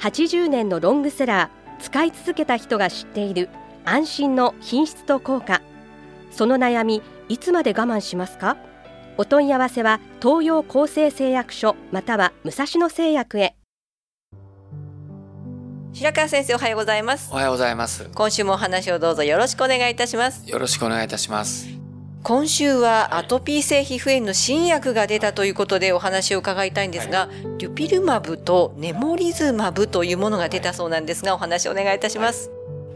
[0.00, 3.48] 80年のロングセラー使い続けた人が知っている
[3.84, 5.62] 安心の品質と効果。
[6.30, 8.56] その悩みいつまで我慢しますか？
[9.16, 13.56] お問い合わせは東洋厚生製薬所または武蔵野製薬へ。
[15.92, 17.30] 白川先生おはようございます。
[17.32, 18.08] おはようございます。
[18.14, 20.48] 今週もお話をどうぞよろしくお願いいたします。
[20.48, 21.77] よろしくお願いいたします。
[22.28, 32.50] 今週はアトピー性皮膚炎の新薬が出たということでお話を伺いたいんですが、デュピルマブとネモリズマブというものが出たそうなんですがお話をお願いいたします、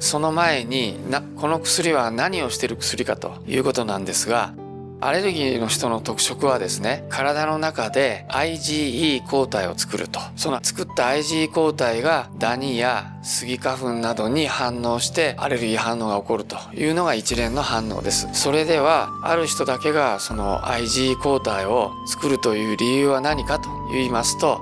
[0.00, 4.54] その前になこの薬は何をしている薬かということなんですが、
[5.00, 10.18] アレルギーの人の特色はですね、体の中で IgE 抗体を作ると。
[10.34, 18.28] その作った IgE 抗体がダニやスギ花粉などに反応してアレルギー反応が起こるというのが一連の反応です。
[18.32, 24.60] それでは、ある人だけがその IgE 抗体を作るという理由は何かと言いますと、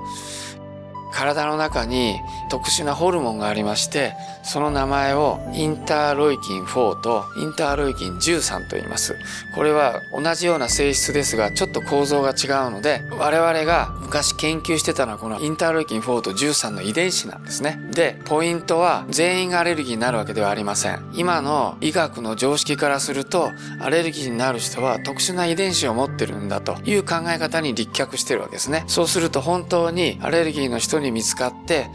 [1.13, 9.17] 体の中に特殊なホルモンがありましてその名前をインターロイキン4とインターロイキン13と言います。
[9.55, 17.79] これは同じような性質ですがちょっと構造が違うので我々が昔研究してたのはこのインターロイキン4と13の遺伝子なんですね。
[17.91, 21.11] でポイントは全員がアレルギーになるわけではありません。
[21.15, 28.85] 今の医学の常識からするとアレルギーになる人は特殊な遺伝子を持ってるんだという考え方に立脚してるわけですね。
[28.87, 31.89] そうすると本当にアレルギーの人に見つかって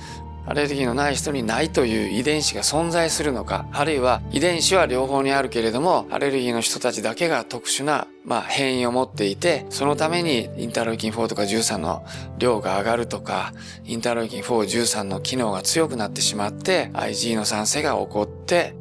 [0.45, 12.03] アレルギーのない人にないという遺伝子が存在するのか、あるいは遺伝子は両方にあるけれども、アレルギーの人たちだけが特殊な、まあ、変異を持っていて、そのためにインターロイキン4とか13の
[12.39, 13.53] 量が上がるとか、
[13.85, 14.45] インターロイキン4、
[14.81, 18.73] 13の機能が強くなってしまって、IG の酸性が起こって、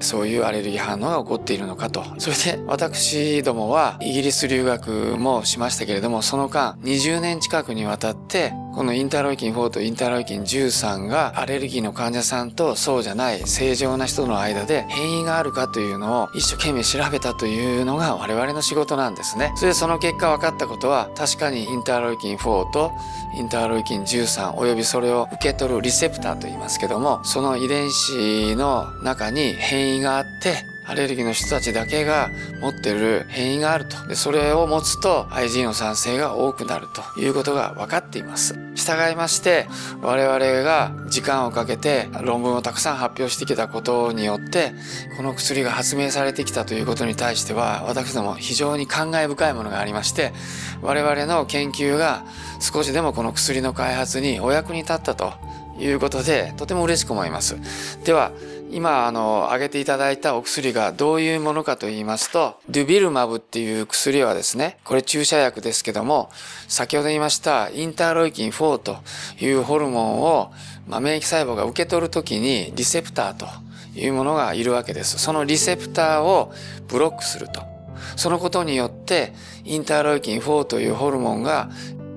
[0.00, 2.04] そういうアレルギー反応が起こっているのかと。
[2.18, 19.50] それで私どもはイギリス留学もしましたけれども、その間20年近くにわたって、このインターロイキン4とインターロイキン13がアレルギーの患者さんとそうじゃない正常な人の間で変異があるかというのを一生懸命調べたというのが我々の仕事なんですね。
[19.56, 22.92] それでその結果分かったことは確かにインターロイキン4と
[23.34, 32.30] インターロイキン13およびそれを受け取るリセプターと言いますけどもその遺伝子の中に変異があってアレルギーの人たちだけが
[32.62, 34.08] 持ってる変異があると。
[34.08, 38.58] でそれを持つと IG の酸性が多くなるということが分かっています。
[38.74, 39.66] 従いまして
[40.00, 44.72] 我々が時間をかけて論文をたくさん発表してきたことによって
[45.16, 50.32] この薬が発明されてきたということに対しては私ども非常に感慨深いものがありまして
[50.80, 52.24] 我々の研究が
[52.60, 55.34] 少しでもこの薬の開発にお役に立ったと
[55.78, 57.56] いうことでとても嬉しく思います。
[58.04, 58.32] では
[58.70, 66.30] 今あの挙げていただいたお薬がどういうものかと言いますとドゥビルマブっていう薬はですねこれ注射薬ですけども
[66.68, 68.98] 先ほど言いましたインターロイキン4と
[69.40, 70.52] いうホルモンを、
[70.86, 73.46] まあ、免疫細胞が受け取るときにリセプターと
[73.98, 75.18] いうものがいるわけです。
[75.18, 76.52] そのリセプターを
[76.86, 77.62] ブロックすると。
[78.16, 79.32] そのことによって
[79.64, 81.68] インターロイキン4というホルモンが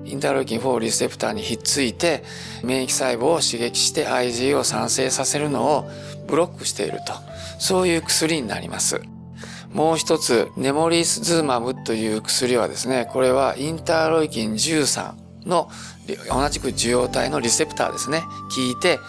[0.05, 2.23] インターロイキン4リセプターにひっついて
[2.63, 5.89] 免疫細胞を刺激して IG を産生させるのを
[6.31, 7.13] ブロックしていると。
[7.59, 9.01] そういう薬になります。
[9.73, 15.13] もう一つネモリスズマブという薬はですねこれはインターロイキン13
[15.45, 15.69] の
[16.29, 18.21] 同じく受容体のリセプターですね。
[18.21, 18.27] 効
[18.61, 18.99] いて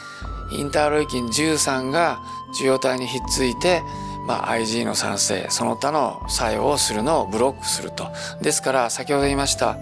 [0.53, 2.21] インターロイキン13が
[2.57, 3.83] 受容体にひっついて
[4.27, 8.13] まあ、IG の酸性その他の作用をするのをブロックすると。
[8.41, 9.77] ですから先ほど言いました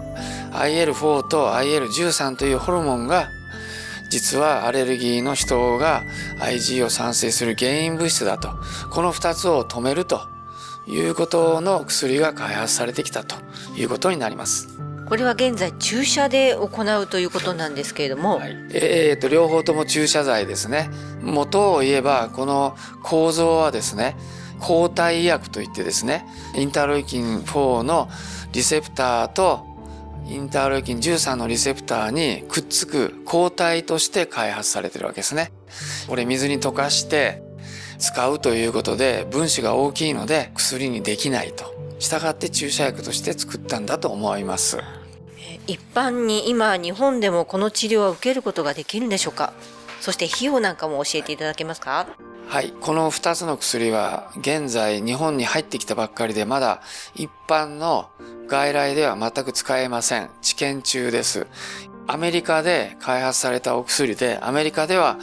[0.53, 3.29] IL4 と IL13 というホルモンが
[4.11, 6.03] 実はアレルギーの人が
[6.39, 8.49] IG を産生する原因物質だと。
[8.91, 10.27] この2つを止めると
[10.85, 13.37] いうことの薬が開発されてきたと
[13.77, 14.67] いうことになります。
[15.05, 20.89] これは現在注射で行うということなんですけれども、はい、えー、と両方とも注射剤ですね。
[21.21, 24.17] 元を言えばこの構造はですね
[24.59, 28.09] 抗体医薬といってですねインターロイキン4の
[28.51, 29.70] リセプターと
[30.31, 35.51] インターロイキン13のリセプターにくっつく抗体として開発されてるわけですね。
[36.07, 37.43] これ水に溶かして
[37.99, 41.75] 使うということで分子が大きいので薬にできないと。
[41.99, 44.79] 従って注射薬として作ったんだと思います。
[45.67, 49.51] 一般に今日本でもこの治療は受けることができるんでしょうか？
[49.99, 52.07] そして費用なんかも教えていただけますか？
[52.47, 52.73] はい。
[52.79, 56.81] この2つの薬は現在日本に入ってきたばっかりでまだ
[57.15, 58.09] 一般の
[58.47, 60.29] 外来では全く使えません。
[60.41, 61.47] 治験中です。
[62.07, 65.17] アメリカで開発されたお薬で、アメリカでは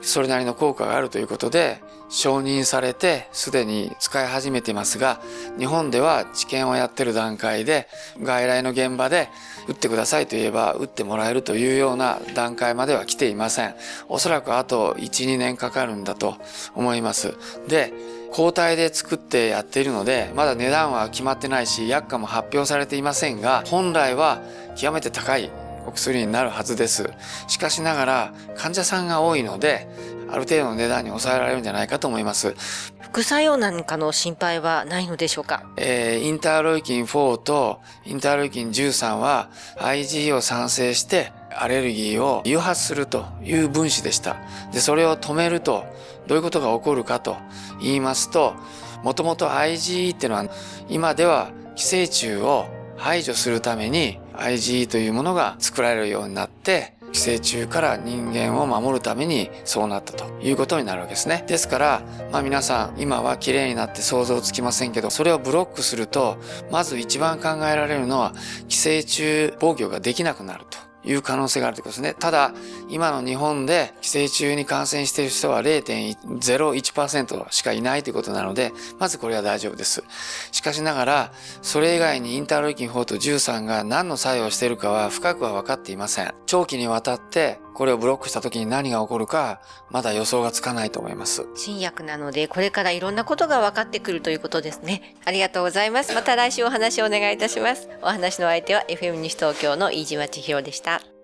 [0.00, 5.20] それなりの効果があるということで承認されてすでに使い始めていますが、
[5.58, 7.88] 日本では治験をやってる段階で
[8.22, 9.28] 外来の現場で
[9.68, 13.74] 打ってくださいと言えば打ってもらえるというような段階までは来ていません。
[14.08, 16.36] おそらくあと1、2年かかるんだと
[16.74, 17.34] 思います。
[17.68, 17.92] で、
[18.32, 24.40] 抗体で作ってやっているので、まだ値段は決まってないし、薬価も発表されていませんが、本来は
[24.76, 25.50] 極めて高い
[25.86, 27.10] お薬になるはずです。
[27.46, 29.88] しかしながら患者さんが多いので、
[30.30, 32.54] ある程度の値段に抑えられるんじゃないかと思います。
[33.00, 35.62] 副作用なんかの心配はないのでしょうか？
[35.76, 39.48] えーインターロイキン4とインターロイキン13は
[39.78, 44.36] IgE を産生してアレルギーを誘発するという分子でした。
[44.72, 45.84] で、それを止めると
[46.26, 47.36] どういうことが起こるかと
[47.80, 48.54] 言いますと、
[49.02, 50.44] もともと IgE っていうのは
[50.88, 52.66] 今では寄生虫を
[52.96, 61.44] 排除するために IgE というものが作られるようになって寄生虫から人間を守るためにそうなったということになるわけですね。
[61.46, 62.02] ですから、
[62.32, 66.36] まあ皆さん今は綺麗になって想像つきませんけど、それをブロックすると、
[66.70, 68.34] まず一番考えられるのは
[68.68, 70.87] 寄生虫防御ができなくなると。
[71.08, 72.14] いう可能性があるということですね。
[72.18, 72.52] ただ、
[72.88, 80.04] 今の日本で寄生虫に感染している人は0.01%しかいないということなので、まずこれは大丈夫です。
[80.52, 81.32] しかしながら、
[81.62, 86.34] それ以外にインターロイキン4と13が何の作用をしているかは深くは分かっていません。
[86.46, 91.46] 長期にわたってこれをブロックした時に何が起こるか、まだ予想がつかないと思います。
[91.54, 95.14] 新薬なのでこれからいろんなことが分かってくるということですね。
[95.24, 96.12] ありがとうございます。
[96.12, 97.88] また来週お話をお願いいたします。
[98.02, 101.17] お話の相手は FM 西東京の飯島千尋でした。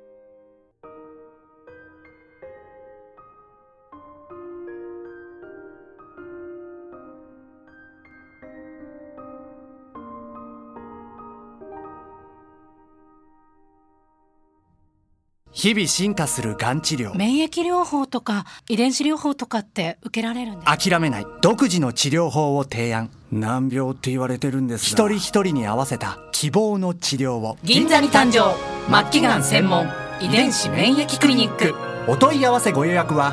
[15.65, 17.17] 日々進化するがん治療。
[17.17, 20.77] 免疫療法とか遺伝子療法とかって受けられるんですか？
[20.77, 21.27] 諦めない。
[21.41, 23.09] 独自の治療法を提案。
[23.33, 27.57] 難病って言われてるんです一が人一人に合わせた希望の治療を。
[27.65, 28.55] 銀座に誕生。
[28.95, 29.89] 末期がん専門。
[30.21, 31.75] 遺伝子免疫クリニック。
[32.09, 33.33] お問い合わせご予約は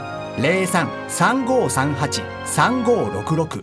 [2.48, 3.60] 03-3538-3566